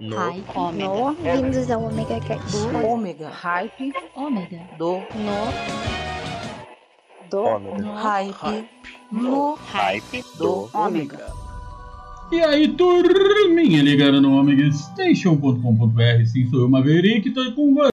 No. 0.00 0.16
Hype. 0.16 0.78
No, 0.78 1.14
bem-vindos 1.14 1.70
ao 1.70 1.84
Omega 1.84 2.18
Cast. 2.20 2.50
do 2.56 2.86
ômega, 2.86 3.28
hype 3.28 3.92
Ômega. 4.16 4.60
do 4.78 4.92
No. 4.94 5.52
Do 7.30 7.42
Ômega. 7.42 7.82
No. 7.82 7.94
hype 7.94 8.68
no 9.12 9.54
Hype 9.56 10.24
do 10.38 10.70
ômega. 10.72 11.32
E 12.32 12.40
aí, 12.40 12.68
turminha 12.68 13.82
ligada 13.82 14.22
no 14.22 14.40
Omega 14.40 14.72
Station.com.br, 14.72 16.24
sim, 16.24 16.48
sou 16.48 16.60
eu, 16.60 16.68
Maverick, 16.70 17.28
tô 17.32 17.52
com 17.52 17.74
você. 17.74 17.89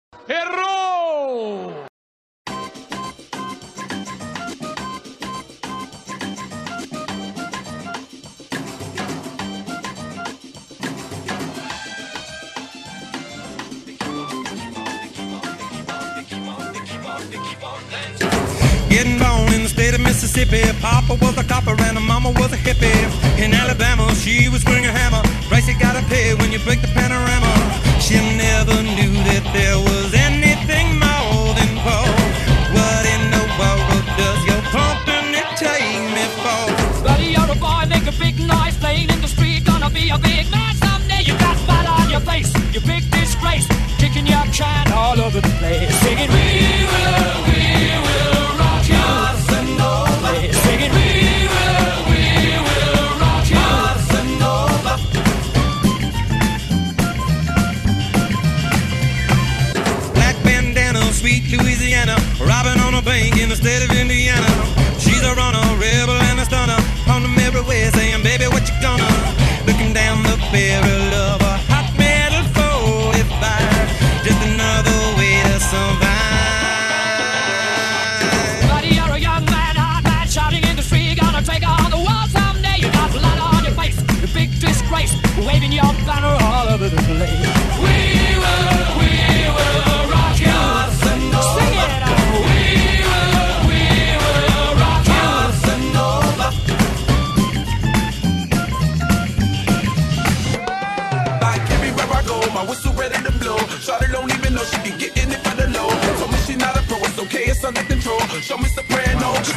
Mississippi. 20.37 20.79
Papa 20.81 21.15
was 21.19 21.35
a 21.37 21.43
copper 21.43 21.75
and 21.81 21.99
mama 22.05 22.29
was 22.29 22.53
a 22.53 22.57
hippie. 22.57 22.93
In 23.41 23.53
Alabama, 23.53 24.13
she 24.13 24.49
was 24.49 24.61
swinging 24.61 24.85
a 24.85 24.91
hammer. 24.93 25.21
Price 25.49 25.67
you 25.67 25.73
gotta 25.79 26.05
pay 26.05 26.35
when 26.35 26.51
you 26.51 26.59
break 26.59 26.81
the 26.81 26.87
panorama. 26.93 27.53
She 27.99 28.15
never 28.37 28.77
knew 28.83 29.13
that 29.25 29.43
there 29.53 29.77
was 29.77 30.13
anything 30.13 30.99
more 31.01 31.57
than 31.57 31.71
gold. 31.81 32.21
What 32.69 33.03
in 33.15 33.23
the 33.33 33.43
world 33.57 34.05
does 34.21 34.39
your 34.45 34.61
company 34.69 35.41
take 35.57 36.05
me 36.13 36.25
for? 36.37 37.01
Buddy, 37.01 37.33
you're 37.33 37.49
a 37.49 37.57
boy, 37.57 37.89
make 37.89 38.05
a 38.05 38.15
big 38.21 38.37
noise, 38.37 38.77
playing 38.77 39.09
in 39.09 39.19
the 39.21 39.27
street, 39.27 39.65
gonna 39.65 39.89
be 39.89 40.09
a 40.09 40.19
big 40.19 40.45
man 40.51 40.75
someday. 40.75 41.21
You 41.25 41.33
got 41.39 41.57
spot 41.57 41.85
on 41.97 42.09
your 42.11 42.21
face, 42.21 42.53
you 42.73 42.81
big 42.81 43.09
disgrace, 43.09 43.65
kicking 43.97 44.27
your 44.27 44.45
can 44.53 44.91
all 44.93 45.19
over 45.19 45.41
the 45.41 45.53
place, 45.57 45.89
singing 46.05 46.29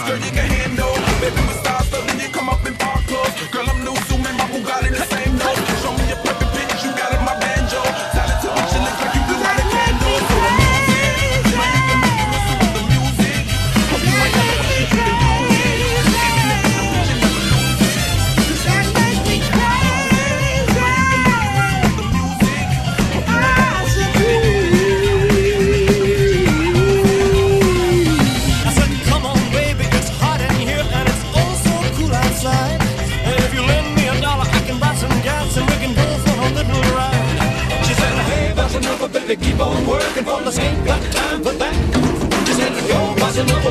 After 0.01 0.17
the 0.17 0.31
game. 0.31 0.50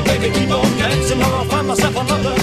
Baby, 0.04 0.30
keep 0.30 0.50
on 0.50 0.62
dancing 0.78 1.20
or 1.20 1.24
I'll 1.24 1.44
find 1.44 1.68
myself 1.68 1.96
another. 1.96 2.39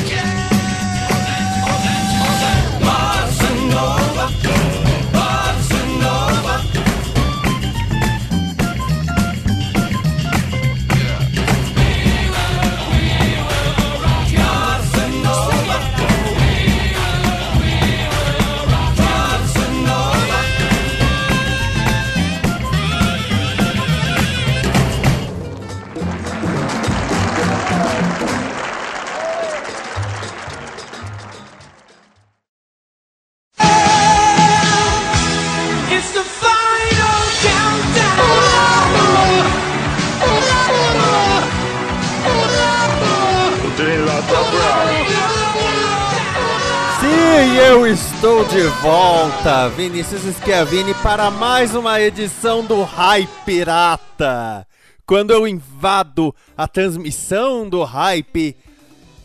Volta, 49.28 49.68
Vinícius 49.70 50.22
Schiavini, 50.38 50.94
para 50.96 51.30
mais 51.30 51.76
uma 51.76 52.00
edição 52.00 52.64
do 52.64 52.84
Hype 52.84 53.30
Pirata. 53.46 54.66
Quando 55.06 55.32
eu 55.32 55.46
invado 55.46 56.34
a 56.56 56.66
transmissão 56.66 57.68
do 57.68 57.84
Hype, 57.84 58.56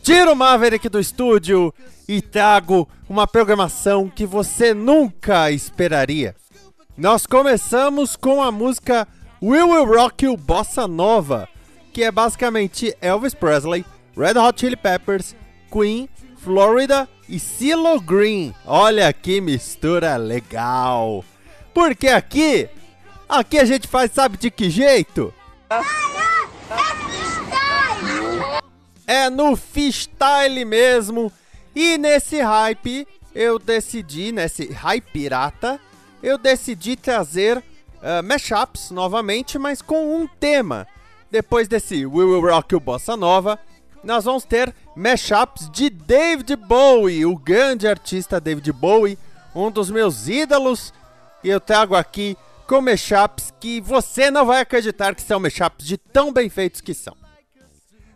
tiro 0.02 0.32
o 0.32 0.36
Maverick 0.36 0.88
do 0.88 0.98
estúdio 0.98 1.72
e 2.08 2.20
trago 2.20 2.88
uma 3.08 3.28
programação 3.28 4.08
que 4.08 4.26
você 4.26 4.74
nunca 4.74 5.52
esperaria. 5.52 6.34
Nós 6.96 7.24
começamos 7.24 8.16
com 8.16 8.42
a 8.42 8.50
música 8.50 9.06
We 9.40 9.62
Will 9.62 9.84
Rock 9.84 10.24
You 10.24 10.36
Bossa 10.36 10.88
Nova, 10.88 11.48
que 11.92 12.02
é 12.02 12.10
basicamente 12.10 12.96
Elvis 13.00 13.34
Presley, 13.34 13.84
Red 14.16 14.36
Hot 14.36 14.58
Chili 14.58 14.76
Peppers, 14.76 15.36
Queen, 15.70 16.08
Florida 16.42 17.08
e 17.28 17.38
CeeLo 17.38 18.00
Green. 18.00 18.54
Olha 18.66 19.12
que 19.12 19.40
mistura 19.40 20.16
legal. 20.16 21.24
Porque 21.72 22.08
aqui, 22.08 22.68
aqui 23.28 23.58
a 23.58 23.64
gente 23.64 23.86
faz 23.86 24.10
sabe 24.12 24.36
de 24.36 24.50
que 24.50 24.68
jeito? 24.68 25.32
É 29.06 29.30
no 29.30 29.54
freestyle 29.56 30.64
mesmo. 30.64 31.32
E 31.74 31.96
nesse 31.96 32.40
hype, 32.40 33.06
eu 33.34 33.58
decidi, 33.58 34.32
nesse 34.32 34.70
hype 34.72 35.10
pirata, 35.12 35.80
eu 36.22 36.36
decidi 36.36 36.96
trazer 36.96 37.62
ah, 38.02 38.20
mashups 38.20 38.90
novamente, 38.90 39.58
mas 39.58 39.80
com 39.80 40.16
um 40.16 40.26
tema. 40.26 40.86
Depois 41.30 41.68
desse 41.68 42.04
We 42.04 42.24
Will 42.24 42.40
Rock 42.42 42.74
You 42.74 42.80
Bossa 42.80 43.16
Nova, 43.16 43.58
nós 44.02 44.24
vamos 44.24 44.44
ter 44.44 44.74
mashups 44.96 45.70
de 45.70 45.88
David 45.88 46.56
Bowie, 46.56 47.24
o 47.24 47.36
grande 47.36 47.86
artista 47.86 48.40
David 48.40 48.72
Bowie, 48.72 49.18
um 49.54 49.70
dos 49.70 49.90
meus 49.90 50.28
ídolos. 50.28 50.92
E 51.44 51.48
eu 51.48 51.60
trago 51.60 51.94
aqui 51.94 52.36
com 52.66 52.80
mashups 52.80 53.52
que 53.60 53.80
você 53.80 54.30
não 54.30 54.46
vai 54.46 54.60
acreditar 54.60 55.14
que 55.14 55.22
são 55.22 55.38
mashups 55.38 55.86
de 55.86 55.96
tão 55.96 56.32
bem 56.32 56.48
feitos 56.48 56.80
que 56.80 56.94
são. 56.94 57.16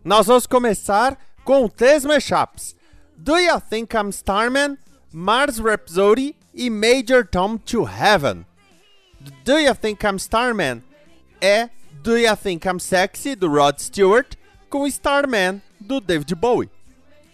Nós 0.04 0.26
vamos 0.26 0.46
começar 0.46 1.18
com 1.44 1.68
três 1.68 2.04
mashups: 2.04 2.74
Do 3.16 3.38
You 3.38 3.60
Think 3.60 3.96
I'm 3.96 4.10
Starman, 4.10 4.78
Mars 5.12 5.58
Rhapsody 5.58 6.34
e 6.54 6.68
Major 6.68 7.26
Tom 7.26 7.58
to 7.58 7.86
Heaven. 7.86 8.44
Do 9.44 9.58
You 9.58 9.74
Think 9.74 10.04
I'm 10.06 10.16
Starman 10.16 10.82
é 11.40 11.68
Do 12.02 12.16
You 12.16 12.36
Think 12.36 12.66
I'm 12.68 12.78
Sexy 12.78 13.34
do 13.34 13.48
Rod 13.48 13.78
Stewart 13.78 14.34
com 14.68 14.86
Starman 14.86 15.60
do 15.80 16.00
David 16.00 16.34
Bowie. 16.34 16.70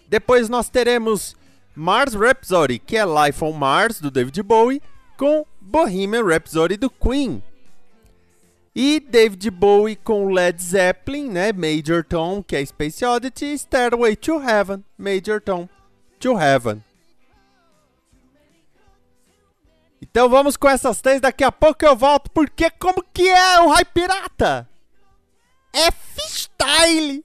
Depois 0.09 0.49
nós 0.49 0.69
teremos 0.69 1.37
Mars 1.75 2.15
Rhapsody, 2.15 2.79
que 2.79 2.97
é 2.97 3.05
Life 3.05 3.43
on 3.43 3.53
Mars 3.53 4.01
do 4.01 4.11
David 4.11 4.43
Bowie, 4.43 4.83
com 5.17 5.47
Bohemian 5.61 6.25
Rhapsody 6.25 6.77
do 6.77 6.91
Queen. 6.91 7.43
E 8.75 9.01
David 9.01 9.51
Bowie 9.51 9.97
com 9.97 10.33
Led 10.33 10.63
Zeppelin, 10.63 11.29
né? 11.29 11.53
Major 11.53 12.05
Tom, 12.05 12.43
que 12.43 12.57
é 12.57 12.65
Space 12.65 13.05
Oddity, 13.05 13.57
Stairway 13.59 14.17
to 14.17 14.41
Heaven, 14.41 14.85
Major 14.97 15.41
Tom 15.41 15.69
to 16.19 16.39
Heaven. 16.39 16.83
Então 20.01 20.29
vamos 20.29 20.57
com 20.57 20.69
essas 20.69 21.01
três, 21.01 21.21
daqui 21.21 21.45
a 21.45 21.53
pouco 21.53 21.85
eu 21.85 21.95
volto, 21.97 22.31
porque 22.33 22.71
como 22.71 23.05
que 23.15 23.29
é 23.29 23.61
o 23.61 23.69
Rai 23.69 23.85
Pirata? 23.85 24.69
É 25.73 25.91
freestyle! 25.91 27.25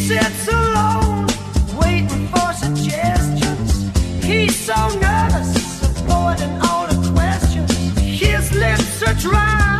sits 0.00 0.48
alone, 0.48 1.26
waiting 1.82 2.26
for 2.28 2.52
suggestions. 2.54 3.90
He's 4.24 4.56
so 4.56 4.88
nervous, 4.98 5.82
avoiding 5.82 6.58
all 6.62 6.86
the 6.86 7.12
questions. 7.12 7.72
His 7.98 8.52
lips 8.54 9.02
are 9.02 9.14
dry. 9.14 9.79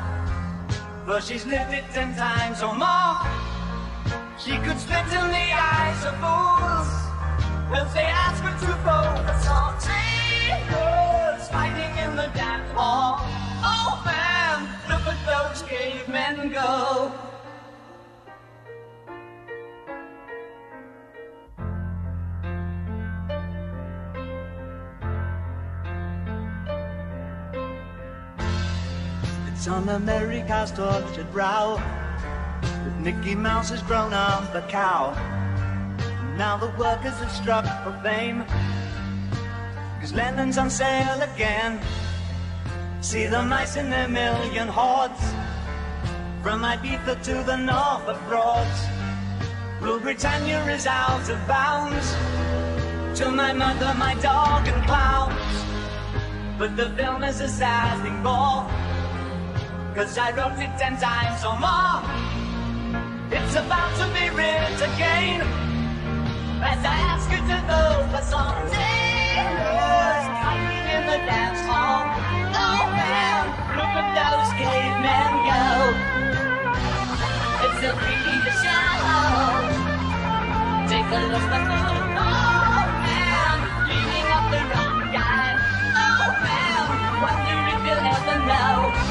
for 1.05 1.21
she's 1.21 1.45
lived 1.45 1.73
it 1.73 1.85
ten 1.93 2.15
times 2.15 2.61
or 2.61 2.75
more. 2.75 3.17
She 4.37 4.57
could 4.57 4.79
spit 4.79 5.05
in 5.19 5.27
the 5.37 5.47
eyes 5.53 6.05
of 6.05 6.15
fools 6.21 6.89
if 7.79 7.93
they 7.93 8.07
ask 8.25 8.43
her 8.43 8.55
to 8.65 8.73
focus 8.83 9.47
on 9.47 9.79
tables 9.79 10.90
It's 29.61 29.67
on 29.67 29.87
America's 29.89 30.71
tortured 30.71 31.31
brow 31.31 31.75
that 31.75 32.99
Mickey 32.99 33.35
Mouse 33.35 33.69
has 33.69 33.83
grown 33.83 34.11
up 34.11 34.55
a 34.55 34.63
cow. 34.63 35.13
Now 36.35 36.57
the 36.57 36.69
workers 36.79 37.13
have 37.19 37.31
struck 37.31 37.65
for 37.83 37.93
fame. 38.01 38.43
Cause 39.99 40.13
Lennon's 40.13 40.57
on 40.57 40.71
sale 40.71 41.21
again. 41.21 41.79
See 43.01 43.27
the 43.27 43.43
mice 43.43 43.75
in 43.75 43.91
their 43.91 44.07
million 44.07 44.67
hordes. 44.67 45.21
From 46.41 46.63
Ibiza 46.63 47.21
to 47.21 47.43
the 47.43 47.57
north 47.57 48.07
of 48.09 48.17
Broads. 48.27 48.81
Rule 49.79 49.99
Britannia 49.99 50.65
is 50.73 50.87
out 50.87 51.29
of 51.29 51.37
bounds. 51.47 52.15
To 53.19 53.29
my 53.29 53.53
mother, 53.53 53.93
my 53.93 54.15
dog, 54.23 54.67
and 54.67 54.83
clowns. 54.87 55.55
But 56.57 56.75
the 56.75 56.89
film 56.97 57.23
is 57.23 57.41
a 57.41 57.47
sad 57.47 58.01
thing 58.01 58.23
more. 58.23 58.90
Cause 59.93 60.17
I 60.17 60.31
wrote 60.31 60.57
it 60.57 60.71
ten 60.79 60.95
times 60.95 61.43
or 61.43 61.59
more. 61.59 61.99
It's 63.29 63.55
about 63.59 63.91
to 63.99 64.07
be 64.15 64.29
written 64.31 64.79
again. 64.87 65.41
As 66.63 66.79
I 66.79 66.95
ask 67.11 67.27
you 67.29 67.43
to 67.43 67.59
focus 67.67 68.31
on 68.31 68.55
sailors 68.71 70.25
fighting 70.39 70.87
in 70.95 71.03
the 71.11 71.19
dance 71.27 71.59
hall. 71.67 72.07
Oh 72.55 72.87
man, 72.95 73.51
look 73.75 73.91
at 73.99 74.15
those 74.15 74.49
cavemen 74.55 75.33
go. 75.43 75.59
It's 77.67 77.83
a 77.83 77.91
freaky 77.99 78.37
show. 78.63 78.95
Take 80.87 81.11
a 81.11 81.21
look 81.35 81.51
at 81.51 81.67
the 81.67 81.83
oh 82.15 82.87
man, 83.03 83.57
beating 83.91 84.27
up 84.31 84.45
the 84.55 84.61
wrong 84.71 85.03
guy. 85.11 85.59
Oh 85.99 86.31
man, 86.47 86.87
wonder 87.19 87.59
if 87.75 87.79
you'll 87.83 88.07
ever 88.07 88.39
know. 88.47 89.10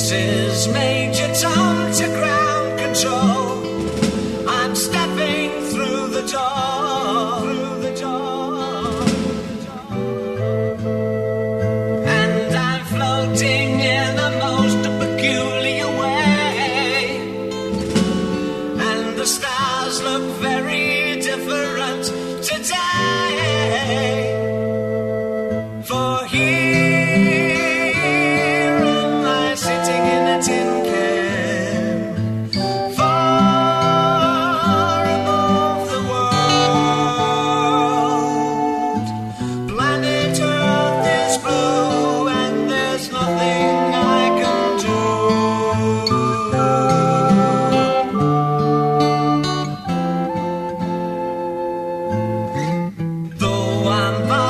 This 0.00 0.12
is 0.12 0.68
Major 0.68 1.30
Tom 1.34 1.69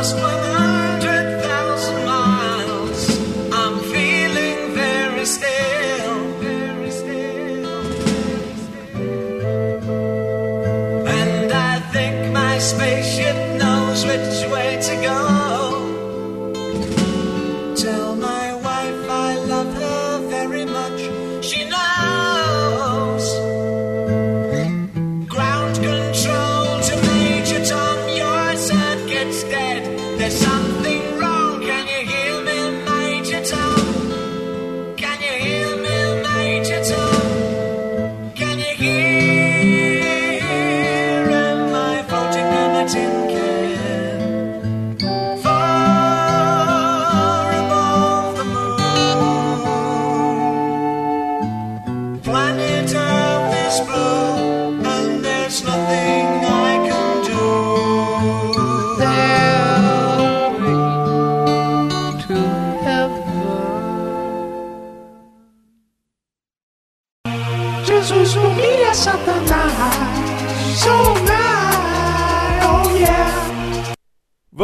lost 0.01 0.17
my 0.17 0.40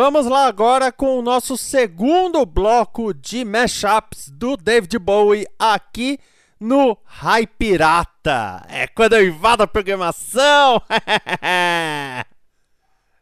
Vamos 0.07 0.27
lá 0.27 0.47
agora 0.47 0.93
com 0.93 1.19
o 1.19 1.21
nosso 1.21 1.59
segundo 1.59 2.47
bloco 2.47 3.13
de 3.13 3.45
mashups 3.45 4.31
do 4.31 4.57
David 4.57 4.97
Bowie 5.01 5.49
aqui 5.59 6.21
no 6.61 6.97
Rai 7.05 7.45
Pirata. 7.45 8.65
É 8.69 8.87
quando 8.87 9.15
eu 9.15 9.27
invado 9.27 9.63
a 9.63 9.67
programação. 9.67 10.81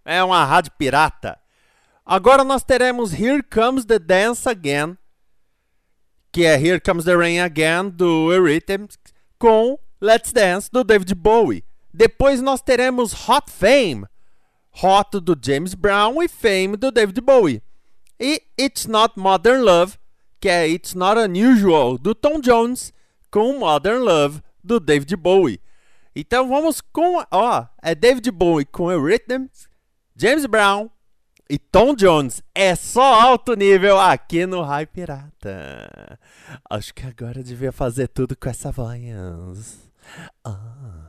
é 0.04 0.22
uma 0.22 0.44
rádio 0.44 0.72
pirata. 0.76 1.40
Agora 2.04 2.44
nós 2.44 2.62
teremos 2.62 3.18
Here 3.18 3.42
Comes 3.42 3.86
the 3.86 3.98
Dance 3.98 4.46
Again, 4.46 4.98
que 6.30 6.44
é 6.44 6.60
Here 6.60 6.80
Comes 6.80 7.06
the 7.06 7.16
Rain 7.16 7.40
Again 7.40 7.88
do 7.88 8.30
Eurythmics, 8.30 8.98
com 9.38 9.78
Let's 10.02 10.34
Dance 10.34 10.68
do 10.70 10.84
David 10.84 11.14
Bowie. 11.14 11.64
Depois 11.94 12.42
nós 12.42 12.60
teremos 12.60 13.26
Hot 13.26 13.50
Fame, 13.50 14.04
Hot 14.82 15.20
do 15.20 15.36
James 15.40 15.74
Brown 15.74 16.22
e 16.22 16.28
Fame 16.28 16.76
do 16.76 16.90
David 16.90 17.20
Bowie. 17.20 17.62
E 18.18 18.42
It's 18.58 18.86
Not 18.86 19.18
Modern 19.18 19.62
Love, 19.62 19.96
que 20.40 20.48
é 20.48 20.68
It's 20.68 20.94
Not 20.94 21.18
Unusual 21.18 21.98
do 21.98 22.14
Tom 22.14 22.40
Jones, 22.40 22.92
com 23.30 23.58
Modern 23.58 24.02
Love 24.02 24.42
do 24.62 24.80
David 24.80 25.16
Bowie. 25.16 25.60
Então 26.14 26.48
vamos 26.48 26.80
com, 26.80 27.24
ó, 27.30 27.66
é 27.82 27.94
David 27.94 28.30
Bowie 28.30 28.64
com 28.64 28.90
Eurythmics, 28.90 29.68
James 30.16 30.46
Brown 30.46 30.88
e 31.48 31.58
Tom 31.58 31.94
Jones. 31.94 32.42
É 32.54 32.74
só 32.74 33.20
alto 33.20 33.54
nível 33.54 33.98
aqui 33.98 34.46
no 34.46 34.62
Rai 34.62 34.86
Pirata. 34.86 36.18
Acho 36.70 36.94
que 36.94 37.06
agora 37.06 37.40
eu 37.40 37.44
devia 37.44 37.72
fazer 37.72 38.08
tudo 38.08 38.36
com 38.36 38.48
essa 38.48 38.70
voz. 38.70 39.90
Ah. 40.44 41.03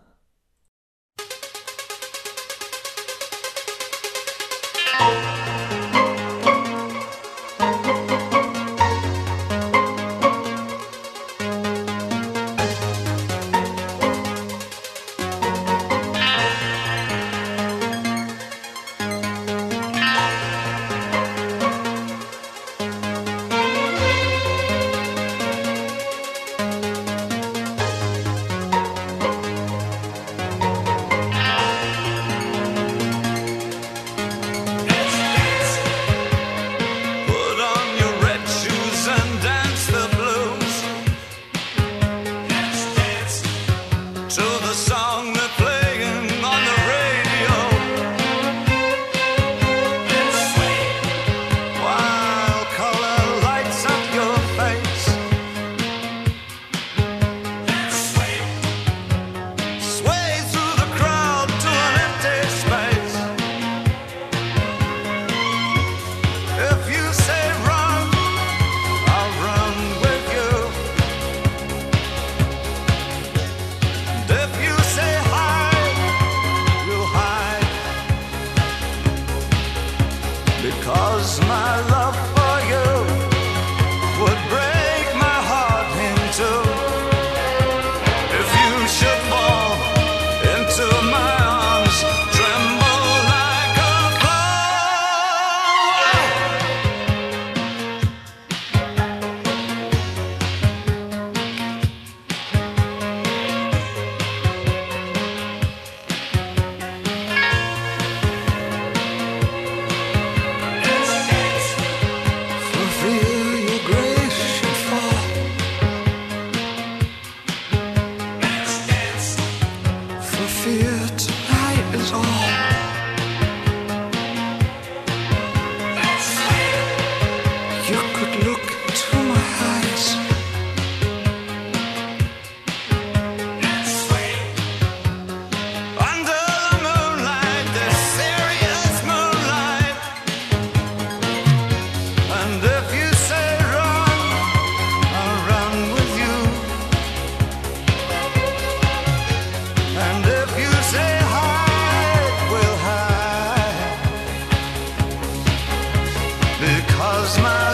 was 157.05 157.37
my 157.39 157.64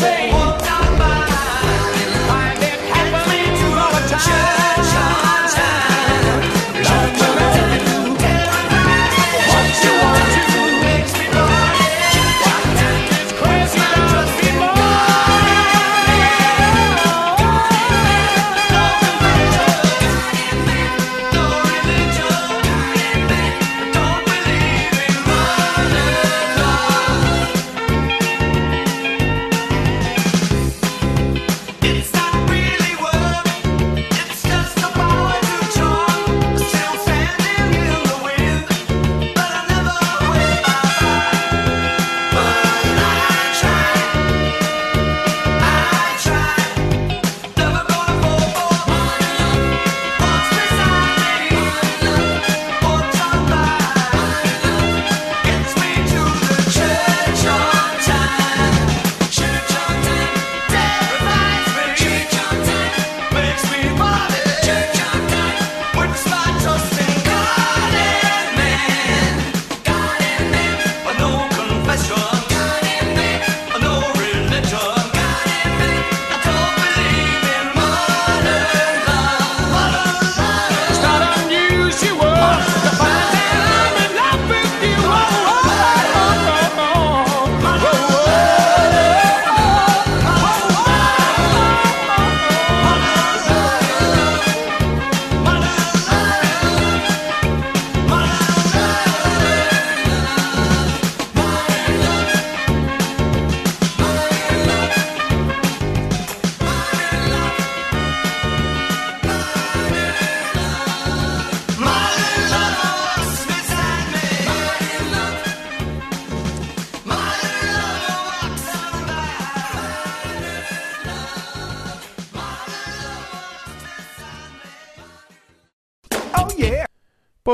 say. 0.00 0.39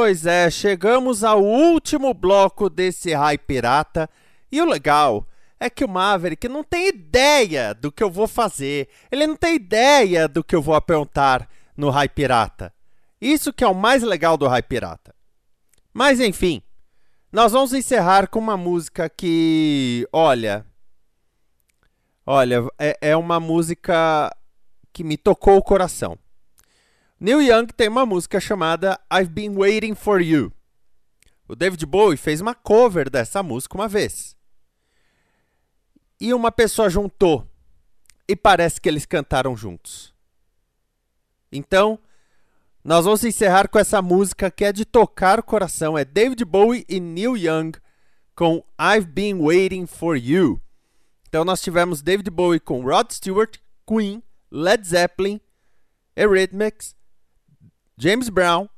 Pois 0.07 0.25
é, 0.25 0.49
chegamos 0.49 1.25
ao 1.25 1.43
último 1.43 2.15
bloco 2.15 2.71
desse 2.71 3.13
Rai 3.13 3.37
Pirata. 3.37 4.09
E 4.53 4.63
o 4.63 4.65
legal 4.65 5.27
é 5.59 5.69
que 5.69 5.85
o 5.85 5.89
Maverick 5.89 6.49
não 6.49 6.63
tem 6.63 6.87
ideia 6.87 7.75
do 7.75 7.91
que 7.91 8.05
eu 8.05 8.09
vou 8.09 8.29
fazer. 8.29 8.89
Ele 9.11 9.27
não 9.27 9.35
tem 9.35 9.57
ideia 9.57 10.29
do 10.29 10.45
que 10.45 10.55
eu 10.55 10.63
vou 10.63 10.77
aprontar 10.77 11.49
no 11.77 11.91
Rai 11.91 12.09
Pirata. 12.09 12.73
Isso 13.21 13.53
que 13.53 13.65
é 13.65 13.67
o 13.67 13.75
mais 13.75 14.05
legal 14.05 14.37
do 14.37 14.47
Rai 14.47 14.63
Pirata. 14.63 15.13
Mas 15.93 16.21
enfim, 16.21 16.63
nós 17.33 17.51
vamos 17.51 17.73
encerrar 17.73 18.29
com 18.29 18.39
uma 18.39 18.57
música 18.57 19.11
que, 19.11 20.07
olha, 20.13 20.65
olha, 22.25 22.65
é, 22.79 22.97
é 23.01 23.17
uma 23.17 23.41
música 23.41 24.31
que 24.93 25.03
me 25.03 25.17
tocou 25.17 25.57
o 25.57 25.65
coração. 25.65 26.17
Neil 27.19 27.41
Young 27.41 27.67
tem 27.69 27.89
uma 27.89 28.05
música 28.05 28.39
chamada 28.39 29.01
I've 29.11 29.31
Been 29.31 29.57
Waiting 29.57 29.95
for 29.95 30.21
You. 30.21 30.53
O 31.49 31.57
David 31.57 31.87
Bowie 31.87 32.19
fez 32.19 32.43
uma 32.43 32.55
cover 32.55 33.09
dessa 33.09 33.43
música 33.43 33.75
uma 33.75 33.89
vez. 33.89 34.37
E 36.21 36.35
uma 36.35 36.53
pessoa 36.53 36.91
juntou. 36.91 37.49
E 38.29 38.37
parece 38.37 38.79
que 38.81 38.89
eles 38.89 39.07
cantaram 39.07 39.57
juntos. 39.57 40.13
Então, 41.51 41.99
nós 42.85 43.07
vamos 43.07 43.25
encerrar 43.25 43.69
com 43.69 43.79
essa 43.79 44.03
música 44.03 44.51
que 44.51 44.65
é 44.65 44.73
de 44.73 44.85
tocar 44.85 45.39
o 45.39 45.43
coração. 45.43 45.97
É 45.97 46.05
David 46.05 46.45
Bowie 46.45 46.85
e 46.87 47.01
Neil 47.01 47.37
Young 47.37 47.73
com 48.35 48.63
I've 48.79 49.07
Been 49.07 49.41
Waiting 49.41 49.87
for 49.87 50.17
You. 50.17 50.61
Então, 51.29 51.47
nós 51.47 51.63
tivemos 51.63 52.03
David 52.03 52.29
Bowie 52.31 52.61
com 52.61 52.83
Rod 52.83 53.11
Stewart, 53.11 53.57
Queen, 53.89 54.23
Led 54.51 54.87
Zeppelin, 54.87 55.41
Eurythmics, 56.17 56.96
James 57.99 58.29
Brown, 58.29 58.69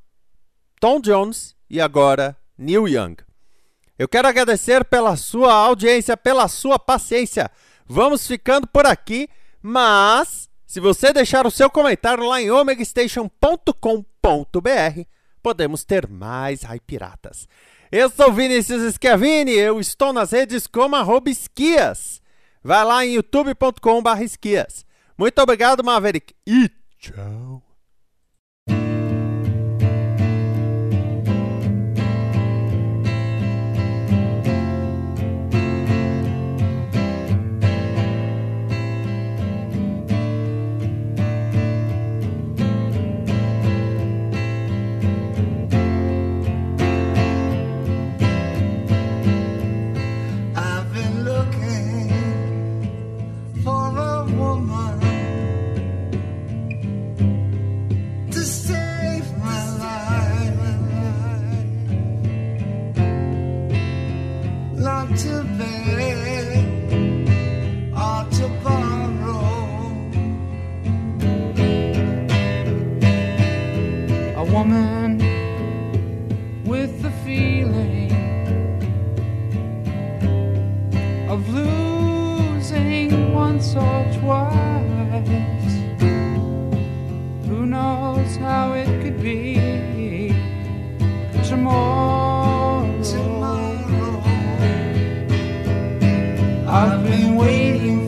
Tom 0.80 1.00
Jones 1.00 1.56
e 1.68 1.80
agora 1.80 2.36
Neil 2.56 2.86
Young. 2.86 3.16
Eu 3.98 4.08
quero 4.08 4.28
agradecer 4.28 4.84
pela 4.84 5.16
sua 5.16 5.52
audiência, 5.52 6.16
pela 6.16 6.46
sua 6.46 6.78
paciência. 6.78 7.50
Vamos 7.84 8.26
ficando 8.26 8.66
por 8.66 8.86
aqui, 8.86 9.28
mas 9.60 10.48
se 10.64 10.78
você 10.78 11.12
deixar 11.12 11.46
o 11.46 11.50
seu 11.50 11.68
comentário 11.68 12.24
lá 12.24 12.40
em 12.40 12.50
omegastation.com.br, 12.50 15.00
podemos 15.42 15.84
ter 15.84 16.06
mais 16.06 16.62
Raipiratas. 16.62 17.48
Eu 17.90 18.08
sou 18.10 18.32
Vinicius 18.32 18.94
Schiavini, 18.94 19.52
eu 19.52 19.80
estou 19.80 20.12
nas 20.12 20.30
redes 20.30 20.68
como 20.68 20.94
arroba 20.94 21.28
esquias. 21.28 22.22
Vai 22.62 22.84
lá 22.84 23.04
em 23.04 23.14
youtube.com.br 23.14 24.22
esquias. 24.22 24.86
Muito 25.16 25.40
obrigado, 25.40 25.82
Maverick, 25.82 26.34
e 26.46 26.70
tchau. 27.00 27.67
Waiting 97.78 98.07